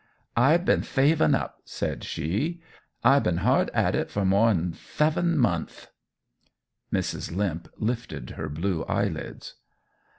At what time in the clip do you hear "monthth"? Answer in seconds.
5.37-5.89